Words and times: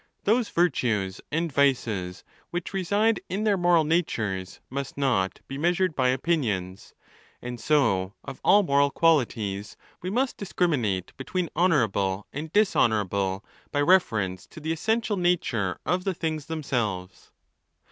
Those 0.23 0.49
virtues 0.49 1.21
and 1.31 1.51
vices 1.51 2.23
which 2.49 2.73
reside 2.73 3.19
in 3.29 3.43
their 3.43 3.55
moral 3.55 3.83
'natures 3.83 4.59
must 4.67 4.97
not 4.97 5.41
be 5.47 5.59
measured 5.59 5.95
by 5.95 6.09
opinions. 6.09 6.95
And 7.39 7.59
so 7.59 8.15
of 8.23 8.41
all 8.43 8.63
moral 8.63 8.89
qualities, 8.89 9.77
we 10.01 10.09
must 10.09 10.37
discriminate 10.37 11.15
between 11.17 11.49
honourable 11.55 12.25
and. 12.33 12.51
dishonowrable 12.51 13.45
by 13.71 13.81
reference 13.81 14.47
to 14.47 14.59
the 14.59 14.73
essential 14.73 15.17
nature 15.17 15.77
of 15.85 16.03
the 16.03 16.15
things 16.15 16.47
themselves. 16.47 17.29